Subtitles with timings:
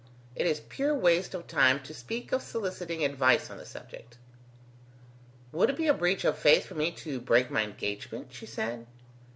[0.35, 4.17] It is pure waste of time to speak of soliciting advice on the subject."
[5.51, 8.87] "Would it be a breach of faith for me to break my engagement?" she said.